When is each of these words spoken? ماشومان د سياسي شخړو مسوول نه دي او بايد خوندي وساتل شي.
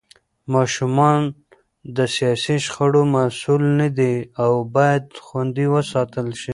ماشومان 0.53 1.21
د 1.95 1.99
سياسي 2.15 2.55
شخړو 2.65 3.01
مسوول 3.13 3.63
نه 3.79 3.87
دي 3.97 4.15
او 4.43 4.51
بايد 4.75 5.05
خوندي 5.25 5.65
وساتل 5.75 6.27
شي. 6.41 6.49